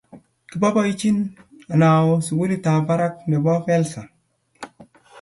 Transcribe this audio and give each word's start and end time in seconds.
Kiboibochin 0.51 1.19
Anao 1.73 2.15
sukulitap 2.27 2.81
barak 2.87 3.15
nebo 3.29 3.53
Belsa 3.65 4.03